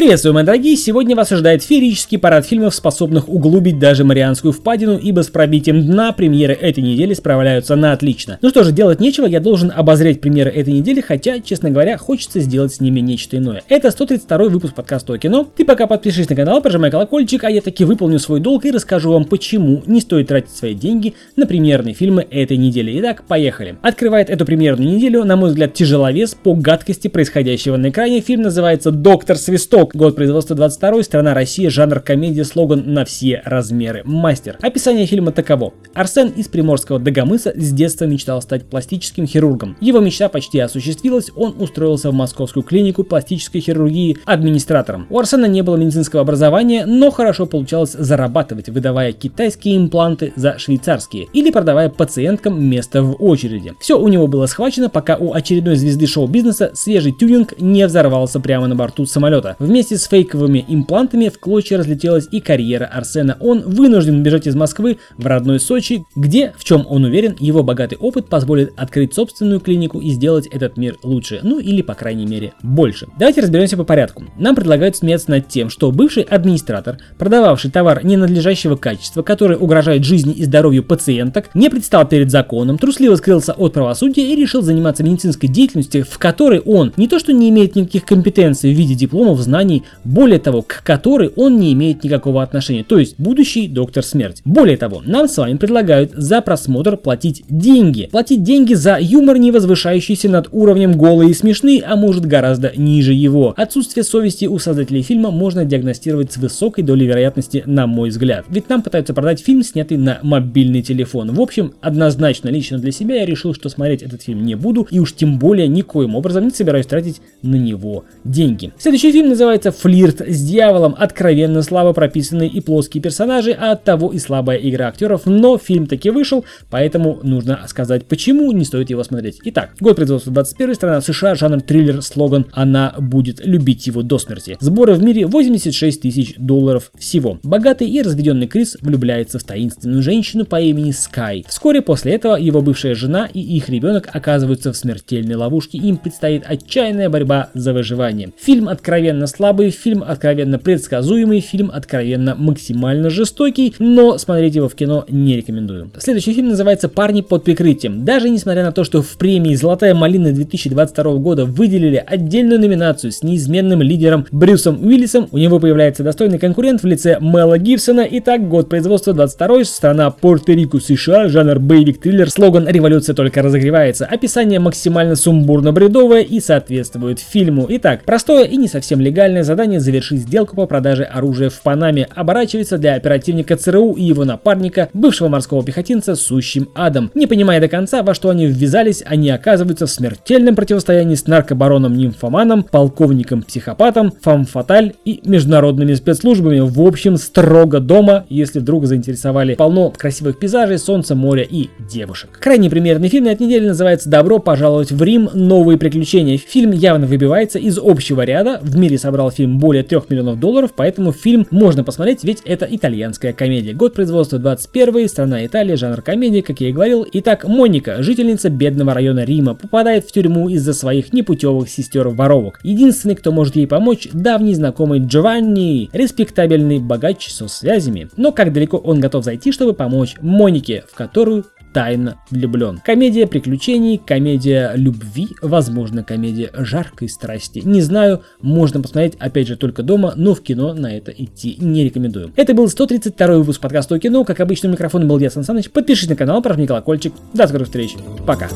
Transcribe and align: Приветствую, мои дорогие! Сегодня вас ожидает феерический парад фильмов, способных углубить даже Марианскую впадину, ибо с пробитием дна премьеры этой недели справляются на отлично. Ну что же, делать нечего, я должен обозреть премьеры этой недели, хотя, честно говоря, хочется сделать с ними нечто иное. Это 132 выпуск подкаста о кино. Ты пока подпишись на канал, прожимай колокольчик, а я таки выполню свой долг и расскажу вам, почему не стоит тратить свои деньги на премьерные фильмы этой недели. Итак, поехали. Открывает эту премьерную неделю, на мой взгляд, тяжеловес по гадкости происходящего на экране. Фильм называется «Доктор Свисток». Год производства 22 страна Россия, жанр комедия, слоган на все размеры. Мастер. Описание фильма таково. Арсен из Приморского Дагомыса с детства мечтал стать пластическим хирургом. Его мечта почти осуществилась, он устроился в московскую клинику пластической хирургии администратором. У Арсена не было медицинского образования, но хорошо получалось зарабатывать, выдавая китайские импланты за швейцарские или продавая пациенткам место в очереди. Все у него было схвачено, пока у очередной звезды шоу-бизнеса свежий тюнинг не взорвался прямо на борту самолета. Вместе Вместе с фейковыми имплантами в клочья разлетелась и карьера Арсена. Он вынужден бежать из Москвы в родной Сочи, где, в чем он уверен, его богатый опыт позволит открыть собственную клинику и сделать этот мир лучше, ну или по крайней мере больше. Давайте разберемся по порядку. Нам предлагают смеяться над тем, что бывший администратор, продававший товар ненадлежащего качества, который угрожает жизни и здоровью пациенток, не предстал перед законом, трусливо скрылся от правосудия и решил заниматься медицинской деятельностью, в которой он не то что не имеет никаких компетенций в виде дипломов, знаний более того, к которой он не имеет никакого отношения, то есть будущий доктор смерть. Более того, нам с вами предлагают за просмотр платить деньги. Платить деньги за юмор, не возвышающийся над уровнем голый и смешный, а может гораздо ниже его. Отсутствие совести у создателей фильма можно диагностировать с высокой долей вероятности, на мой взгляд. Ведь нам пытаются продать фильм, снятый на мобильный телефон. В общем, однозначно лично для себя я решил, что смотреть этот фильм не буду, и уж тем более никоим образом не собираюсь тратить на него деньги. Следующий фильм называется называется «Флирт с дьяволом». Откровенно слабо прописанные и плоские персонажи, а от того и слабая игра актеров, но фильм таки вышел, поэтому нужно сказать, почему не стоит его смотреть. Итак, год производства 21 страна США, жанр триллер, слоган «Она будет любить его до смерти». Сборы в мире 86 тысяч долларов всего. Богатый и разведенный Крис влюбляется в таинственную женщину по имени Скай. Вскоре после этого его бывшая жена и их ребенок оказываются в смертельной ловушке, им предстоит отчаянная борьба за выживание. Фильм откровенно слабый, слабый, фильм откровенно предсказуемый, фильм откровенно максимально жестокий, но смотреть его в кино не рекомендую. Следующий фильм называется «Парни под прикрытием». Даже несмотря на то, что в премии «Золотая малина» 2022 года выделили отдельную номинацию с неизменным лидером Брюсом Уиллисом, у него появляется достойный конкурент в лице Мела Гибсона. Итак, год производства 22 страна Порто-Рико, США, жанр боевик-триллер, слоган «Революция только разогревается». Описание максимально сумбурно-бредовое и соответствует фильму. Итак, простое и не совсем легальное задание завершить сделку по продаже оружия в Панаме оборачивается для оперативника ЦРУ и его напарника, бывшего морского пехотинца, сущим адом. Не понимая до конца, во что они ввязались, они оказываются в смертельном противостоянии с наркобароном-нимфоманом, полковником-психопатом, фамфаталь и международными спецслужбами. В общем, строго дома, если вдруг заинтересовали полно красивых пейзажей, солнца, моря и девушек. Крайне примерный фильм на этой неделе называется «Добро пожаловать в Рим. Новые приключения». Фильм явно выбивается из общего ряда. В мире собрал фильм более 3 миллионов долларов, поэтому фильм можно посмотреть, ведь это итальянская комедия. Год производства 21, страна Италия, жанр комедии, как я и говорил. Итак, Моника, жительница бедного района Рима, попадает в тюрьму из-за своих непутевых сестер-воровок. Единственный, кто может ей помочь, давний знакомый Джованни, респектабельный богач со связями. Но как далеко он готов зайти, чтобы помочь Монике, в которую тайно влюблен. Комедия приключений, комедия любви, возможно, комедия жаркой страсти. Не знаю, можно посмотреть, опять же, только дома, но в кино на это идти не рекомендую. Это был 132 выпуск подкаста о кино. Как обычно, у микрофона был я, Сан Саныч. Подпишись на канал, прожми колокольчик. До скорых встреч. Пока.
Приветствую, 0.00 0.32
мои 0.32 0.44
дорогие! 0.44 0.76
Сегодня 0.76 1.14
вас 1.14 1.30
ожидает 1.30 1.62
феерический 1.62 2.18
парад 2.18 2.46
фильмов, 2.46 2.74
способных 2.74 3.28
углубить 3.28 3.78
даже 3.78 4.02
Марианскую 4.02 4.50
впадину, 4.50 4.96
ибо 4.96 5.22
с 5.22 5.26
пробитием 5.26 5.84
дна 5.84 6.12
премьеры 6.12 6.54
этой 6.54 6.82
недели 6.82 7.12
справляются 7.12 7.76
на 7.76 7.92
отлично. 7.92 8.38
Ну 8.40 8.48
что 8.48 8.64
же, 8.64 8.72
делать 8.72 8.98
нечего, 8.98 9.26
я 9.26 9.40
должен 9.40 9.70
обозреть 9.70 10.22
премьеры 10.22 10.50
этой 10.52 10.72
недели, 10.72 11.02
хотя, 11.02 11.40
честно 11.40 11.68
говоря, 11.68 11.98
хочется 11.98 12.40
сделать 12.40 12.72
с 12.72 12.80
ними 12.80 13.00
нечто 13.00 13.36
иное. 13.36 13.62
Это 13.68 13.90
132 13.90 14.48
выпуск 14.48 14.74
подкаста 14.74 15.12
о 15.12 15.18
кино. 15.18 15.46
Ты 15.54 15.66
пока 15.66 15.86
подпишись 15.86 16.30
на 16.30 16.34
канал, 16.34 16.62
прожимай 16.62 16.90
колокольчик, 16.90 17.44
а 17.44 17.50
я 17.50 17.60
таки 17.60 17.84
выполню 17.84 18.18
свой 18.18 18.40
долг 18.40 18.64
и 18.64 18.70
расскажу 18.70 19.12
вам, 19.12 19.26
почему 19.26 19.82
не 19.84 20.00
стоит 20.00 20.28
тратить 20.28 20.56
свои 20.56 20.72
деньги 20.72 21.12
на 21.36 21.46
премьерные 21.46 21.92
фильмы 21.92 22.26
этой 22.30 22.56
недели. 22.56 22.98
Итак, 23.00 23.24
поехали. 23.28 23.76
Открывает 23.82 24.30
эту 24.30 24.46
премьерную 24.46 24.94
неделю, 24.94 25.24
на 25.24 25.36
мой 25.36 25.50
взгляд, 25.50 25.74
тяжеловес 25.74 26.34
по 26.34 26.54
гадкости 26.54 27.08
происходящего 27.08 27.76
на 27.76 27.90
экране. 27.90 28.22
Фильм 28.22 28.40
называется 28.40 28.92
«Доктор 28.92 29.36
Свисток». 29.36 29.89
Год 29.92 30.14
производства 30.14 30.54
22 30.54 31.02
страна 31.02 31.34
Россия, 31.34 31.68
жанр 31.68 31.98
комедия, 31.98 32.44
слоган 32.44 32.84
на 32.86 33.04
все 33.04 33.42
размеры. 33.44 34.02
Мастер. 34.04 34.56
Описание 34.62 35.04
фильма 35.04 35.32
таково. 35.32 35.74
Арсен 35.94 36.28
из 36.28 36.46
Приморского 36.46 37.00
Дагомыса 37.00 37.52
с 37.56 37.72
детства 37.72 38.04
мечтал 38.04 38.40
стать 38.40 38.66
пластическим 38.66 39.26
хирургом. 39.26 39.76
Его 39.80 39.98
мечта 39.98 40.28
почти 40.28 40.60
осуществилась, 40.60 41.32
он 41.34 41.56
устроился 41.58 42.10
в 42.10 42.14
московскую 42.14 42.62
клинику 42.62 43.02
пластической 43.02 43.60
хирургии 43.60 44.18
администратором. 44.24 45.08
У 45.10 45.18
Арсена 45.18 45.46
не 45.46 45.62
было 45.62 45.74
медицинского 45.74 46.22
образования, 46.22 46.86
но 46.86 47.10
хорошо 47.10 47.46
получалось 47.46 47.92
зарабатывать, 47.92 48.68
выдавая 48.68 49.10
китайские 49.12 49.76
импланты 49.76 50.32
за 50.36 50.56
швейцарские 50.56 51.26
или 51.32 51.50
продавая 51.50 51.88
пациенткам 51.88 52.64
место 52.64 53.02
в 53.02 53.16
очереди. 53.18 53.74
Все 53.80 53.98
у 53.98 54.06
него 54.06 54.28
было 54.28 54.46
схвачено, 54.46 54.88
пока 54.88 55.16
у 55.16 55.32
очередной 55.32 55.74
звезды 55.74 56.06
шоу-бизнеса 56.06 56.70
свежий 56.74 57.10
тюнинг 57.10 57.60
не 57.60 57.84
взорвался 57.88 58.38
прямо 58.38 58.68
на 58.68 58.76
борту 58.76 59.04
самолета. 59.04 59.56
Вместе 59.58 59.79
Вместе 59.80 59.96
с 59.96 60.08
фейковыми 60.08 60.62
имплантами 60.68 61.30
в 61.30 61.38
клочья 61.38 61.78
разлетелась 61.78 62.28
и 62.30 62.40
карьера 62.40 62.84
Арсена. 62.84 63.38
Он 63.40 63.62
вынужден 63.62 64.22
бежать 64.22 64.46
из 64.46 64.54
Москвы 64.54 64.98
в 65.16 65.24
родной 65.24 65.58
Сочи, 65.58 66.04
где, 66.14 66.52
в 66.58 66.64
чем 66.64 66.84
он 66.86 67.04
уверен, 67.04 67.34
его 67.40 67.62
богатый 67.62 67.96
опыт 67.96 68.28
позволит 68.28 68.74
открыть 68.76 69.14
собственную 69.14 69.58
клинику 69.58 69.98
и 69.98 70.10
сделать 70.10 70.46
этот 70.48 70.76
мир 70.76 70.98
лучше, 71.02 71.40
ну 71.42 71.60
или 71.60 71.80
по 71.80 71.94
крайней 71.94 72.26
мере 72.26 72.52
больше. 72.62 73.06
Давайте 73.18 73.40
разберемся 73.40 73.78
по 73.78 73.84
порядку. 73.84 74.24
Нам 74.36 74.54
предлагают 74.54 74.96
смеяться 74.96 75.30
над 75.30 75.48
тем, 75.48 75.70
что 75.70 75.90
бывший 75.90 76.24
администратор, 76.24 76.98
продававший 77.16 77.70
товар 77.70 78.04
ненадлежащего 78.04 78.76
качества, 78.76 79.22
который 79.22 79.56
угрожает 79.56 80.04
жизни 80.04 80.34
и 80.34 80.44
здоровью 80.44 80.84
пациенток, 80.84 81.48
не 81.54 81.70
предстал 81.70 82.06
перед 82.06 82.30
законом, 82.30 82.76
трусливо 82.76 83.16
скрылся 83.16 83.54
от 83.54 83.72
правосудия 83.72 84.30
и 84.30 84.36
решил 84.36 84.60
заниматься 84.60 85.02
медицинской 85.02 85.48
деятельностью, 85.48 86.04
в 86.04 86.18
которой 86.18 86.60
он 86.60 86.92
не 86.98 87.08
то 87.08 87.18
что 87.18 87.32
не 87.32 87.48
имеет 87.48 87.76
никаких 87.76 88.04
компетенций 88.04 88.74
в 88.74 88.76
виде 88.76 88.94
дипломов, 88.94 89.40
знаний 89.40 89.69
более 90.04 90.38
того, 90.38 90.62
к 90.62 90.82
которой 90.84 91.32
он 91.36 91.58
не 91.58 91.72
имеет 91.72 92.04
никакого 92.04 92.42
отношения, 92.42 92.84
то 92.84 92.98
есть 92.98 93.14
будущий 93.18 93.68
доктор 93.68 94.04
смерть. 94.04 94.42
Более 94.44 94.76
того, 94.76 95.02
нам 95.04 95.28
с 95.28 95.36
вами 95.36 95.56
предлагают 95.56 96.12
за 96.12 96.40
просмотр 96.40 96.96
платить 96.96 97.44
деньги. 97.48 98.08
Платить 98.10 98.42
деньги 98.42 98.74
за 98.74 98.98
юмор, 99.00 99.38
не 99.38 99.50
возвышающийся 99.50 100.28
над 100.28 100.48
уровнем 100.52 100.96
голый 100.96 101.30
и 101.30 101.34
смешный, 101.34 101.78
а 101.78 101.96
может 101.96 102.26
гораздо 102.26 102.72
ниже 102.76 103.12
его. 103.12 103.54
Отсутствие 103.56 104.04
совести 104.04 104.46
у 104.46 104.58
создателей 104.58 105.02
фильма 105.02 105.30
можно 105.30 105.64
диагностировать 105.64 106.32
с 106.32 106.36
высокой 106.36 106.82
долей 106.82 107.06
вероятности, 107.06 107.62
на 107.66 107.86
мой 107.86 108.10
взгляд. 108.10 108.44
Ведь 108.48 108.68
нам 108.68 108.82
пытаются 108.82 109.14
продать 109.14 109.40
фильм, 109.40 109.62
снятый 109.62 109.96
на 109.96 110.18
мобильный 110.22 110.82
телефон. 110.82 111.32
В 111.32 111.40
общем, 111.40 111.74
однозначно 111.80 112.48
лично 112.48 112.78
для 112.78 112.92
себя 112.92 113.16
я 113.16 113.26
решил, 113.26 113.54
что 113.54 113.68
смотреть 113.68 114.02
этот 114.02 114.22
фильм 114.22 114.44
не 114.44 114.54
буду, 114.54 114.86
и 114.90 114.98
уж 114.98 115.14
тем 115.14 115.38
более 115.38 115.68
никоим 115.68 116.14
образом 116.14 116.44
не 116.44 116.50
собираюсь 116.50 116.86
тратить 116.86 117.20
на 117.42 117.56
него 117.56 118.04
деньги. 118.24 118.72
Следующий 118.78 119.12
фильм 119.12 119.28
называется 119.28 119.59
называется 119.64 119.82
«Флирт 119.82 120.20
с 120.20 120.42
дьяволом». 120.42 120.94
Откровенно 120.96 121.62
слабо 121.62 121.92
прописанные 121.92 122.48
и 122.48 122.60
плоские 122.60 123.02
персонажи, 123.02 123.52
а 123.52 123.72
от 123.72 123.84
того 123.84 124.12
и 124.12 124.18
слабая 124.18 124.58
игра 124.58 124.88
актеров, 124.88 125.22
но 125.26 125.58
фильм 125.58 125.86
таки 125.86 126.10
вышел, 126.10 126.44
поэтому 126.70 127.20
нужно 127.22 127.60
сказать, 127.68 128.06
почему 128.06 128.50
не 128.52 128.64
стоит 128.64 128.90
его 128.90 129.04
смотреть. 129.04 129.40
Итак, 129.44 129.70
год 129.80 129.96
производства 129.96 130.32
21 130.32 130.74
страна 130.74 131.00
США, 131.00 131.34
жанр 131.34 131.60
триллер, 131.60 132.02
слоган 132.02 132.46
«Она 132.52 132.94
будет 132.98 133.44
любить 133.44 133.86
его 133.86 134.02
до 134.02 134.18
смерти». 134.18 134.56
Сборы 134.60 134.94
в 134.94 135.02
мире 135.02 135.26
86 135.26 136.00
тысяч 136.00 136.34
долларов 136.36 136.90
всего. 136.98 137.38
Богатый 137.42 137.88
и 137.88 138.02
разведенный 138.02 138.46
Крис 138.46 138.76
влюбляется 138.80 139.38
в 139.38 139.44
таинственную 139.44 140.02
женщину 140.02 140.44
по 140.44 140.60
имени 140.60 140.92
Скай. 140.92 141.44
Вскоре 141.48 141.82
после 141.82 142.14
этого 142.14 142.36
его 142.36 142.62
бывшая 142.62 142.94
жена 142.94 143.28
и 143.32 143.40
их 143.40 143.68
ребенок 143.68 144.08
оказываются 144.12 144.72
в 144.72 144.76
смертельной 144.76 145.34
ловушке, 145.34 145.78
им 145.78 145.98
предстоит 145.98 146.44
отчаянная 146.46 147.10
борьба 147.10 147.50
за 147.54 147.72
выживание. 147.72 148.30
Фильм 148.38 148.68
откровенно 148.68 149.26
слабый, 149.26 149.49
слабый, 149.50 149.70
фильм 149.70 150.04
откровенно 150.06 150.60
предсказуемый, 150.60 151.40
фильм 151.40 151.72
откровенно 151.74 152.36
максимально 152.36 153.10
жестокий, 153.10 153.74
но 153.80 154.16
смотреть 154.16 154.54
его 154.54 154.68
в 154.68 154.76
кино 154.76 155.04
не 155.08 155.36
рекомендую. 155.36 155.90
Следующий 155.98 156.34
фильм 156.34 156.50
называется 156.50 156.88
«Парни 156.88 157.20
под 157.20 157.42
прикрытием». 157.42 158.04
Даже 158.04 158.30
несмотря 158.30 158.62
на 158.62 158.70
то, 158.70 158.84
что 158.84 159.02
в 159.02 159.16
премии 159.16 159.56
«Золотая 159.56 159.92
малина» 159.92 160.30
2022 160.30 161.14
года 161.14 161.46
выделили 161.46 162.00
отдельную 162.06 162.60
номинацию 162.60 163.10
с 163.10 163.24
неизменным 163.24 163.82
лидером 163.82 164.24
Брюсом 164.30 164.78
Уиллисом, 164.84 165.26
у 165.32 165.38
него 165.38 165.58
появляется 165.58 166.04
достойный 166.04 166.38
конкурент 166.38 166.84
в 166.84 166.86
лице 166.86 167.18
Мела 167.20 167.58
Гибсона. 167.58 168.06
Итак, 168.08 168.48
год 168.48 168.68
производства 168.68 169.12
22 169.12 169.64
страна 169.64 170.10
Порто-Рико, 170.12 170.78
США, 170.78 171.28
жанр 171.28 171.58
боевик-триллер, 171.58 172.30
слоган 172.30 172.68
«Революция 172.68 173.16
только 173.16 173.42
разогревается». 173.42 174.06
Описание 174.06 174.60
максимально 174.60 175.16
сумбурно-бредовое 175.16 176.22
и 176.22 176.38
соответствует 176.38 177.18
фильму. 177.18 177.66
Итак, 177.68 178.02
простое 178.04 178.44
и 178.44 178.56
не 178.56 178.68
совсем 178.68 179.00
легальное 179.00 179.39
задание 179.44 179.80
завершить 179.80 180.20
сделку 180.20 180.56
по 180.56 180.66
продаже 180.66 181.04
оружия 181.04 181.50
в 181.50 181.60
Панаме 181.62 182.08
оборачивается 182.14 182.78
для 182.78 182.94
оперативника 182.94 183.56
ЦРУ 183.56 183.94
и 183.94 184.02
его 184.02 184.24
напарника, 184.24 184.88
бывшего 184.92 185.28
морского 185.28 185.64
пехотинца, 185.64 186.14
сущим 186.14 186.68
адом. 186.74 187.10
Не 187.14 187.26
понимая 187.26 187.60
до 187.60 187.68
конца, 187.68 188.02
во 188.02 188.14
что 188.14 188.30
они 188.30 188.46
ввязались, 188.46 189.02
они 189.04 189.30
оказываются 189.30 189.86
в 189.86 189.90
смертельном 189.90 190.54
противостоянии 190.54 191.14
с 191.14 191.26
наркобароном-нимфоманом, 191.26 192.64
полковником-психопатом, 192.70 194.12
фамфаталь 194.20 194.94
и 195.04 195.20
международными 195.24 195.94
спецслужбами. 195.94 196.60
В 196.60 196.80
общем, 196.80 197.16
строго 197.16 197.80
дома, 197.80 198.26
если 198.28 198.58
вдруг 198.58 198.86
заинтересовали 198.86 199.54
полно 199.54 199.90
красивых 199.90 200.38
пейзажей, 200.38 200.78
солнца, 200.78 201.14
моря 201.14 201.42
и 201.42 201.68
девушек. 201.78 202.38
Крайне 202.40 202.70
примерный 202.70 203.08
фильм 203.08 203.24
на 203.24 203.30
этой 203.30 203.46
неделе 203.46 203.68
называется 203.68 204.08
«Добро 204.08 204.38
пожаловать 204.38 204.92
в 204.92 205.02
Рим. 205.02 205.30
Новые 205.32 205.78
приключения». 205.78 206.38
Фильм 206.38 206.72
явно 206.72 207.06
выбивается 207.06 207.58
из 207.58 207.78
общего 207.78 208.22
ряда. 208.22 208.58
В 208.62 208.76
мире 208.76 208.98
собрал 208.98 209.29
фильм 209.30 209.58
более 209.58 209.82
3 209.82 210.00
миллионов 210.08 210.38
долларов, 210.38 210.72
поэтому 210.74 211.12
фильм 211.12 211.46
можно 211.50 211.84
посмотреть, 211.84 212.24
ведь 212.24 212.42
это 212.44 212.66
итальянская 212.68 213.32
комедия. 213.32 213.72
Год 213.72 213.94
производства 213.94 214.38
21, 214.38 215.08
страна 215.08 215.46
Италия, 215.46 215.76
жанр 215.76 216.02
комедии, 216.02 216.40
как 216.40 216.60
я 216.60 216.68
и 216.68 216.72
говорил. 216.72 217.06
Итак, 217.12 217.46
Моника, 217.46 218.02
жительница 218.02 218.50
бедного 218.50 218.94
района 218.94 219.24
Рима, 219.24 219.54
попадает 219.54 220.04
в 220.04 220.12
тюрьму 220.12 220.48
из-за 220.48 220.74
своих 220.74 221.12
непутевых 221.12 221.68
сестер-воровок. 221.68 222.60
Единственный, 222.62 223.14
кто 223.14 223.32
может 223.32 223.56
ей 223.56 223.66
помочь, 223.66 224.08
давний 224.12 224.54
знакомый 224.54 225.00
Джованни, 225.00 225.90
респектабельный 225.92 226.78
богач 226.78 227.28
со 227.28 227.48
связями. 227.48 228.08
Но 228.16 228.32
как 228.32 228.52
далеко 228.52 228.76
он 228.76 229.00
готов 229.00 229.24
зайти, 229.24 229.52
чтобы 229.52 229.72
помочь 229.72 230.16
Монике, 230.20 230.84
в 230.90 230.94
которую 230.94 231.44
тайно 231.72 232.16
влюблен. 232.30 232.80
Комедия 232.84 233.26
приключений, 233.26 233.98
комедия 233.98 234.72
любви, 234.74 235.28
возможно, 235.42 236.04
комедия 236.04 236.50
жаркой 236.54 237.08
страсти. 237.08 237.60
Не 237.64 237.80
знаю, 237.80 238.22
можно 238.40 238.80
посмотреть, 238.80 239.14
опять 239.18 239.48
же, 239.48 239.56
только 239.56 239.82
дома, 239.82 240.12
но 240.16 240.34
в 240.34 240.40
кино 240.42 240.74
на 240.74 240.96
это 240.96 241.12
идти 241.12 241.56
не 241.58 241.84
рекомендую. 241.84 242.32
Это 242.36 242.54
был 242.54 242.68
132 242.68 243.26
выпуск 243.38 243.60
подкаста 243.60 243.94
о 243.94 243.98
кино. 243.98 244.24
Как 244.24 244.40
обычно, 244.40 244.68
у 244.68 244.72
микрофона 244.72 245.06
был 245.06 245.18
я, 245.18 245.30
Сан 245.30 245.44
Саныч. 245.44 245.70
Подпишись 245.70 246.08
на 246.08 246.16
канал, 246.16 246.42
прожми 246.42 246.66
колокольчик. 246.66 247.12
До 247.34 247.46
скорых 247.46 247.66
встреч. 247.66 247.96
Пока. 248.26 248.48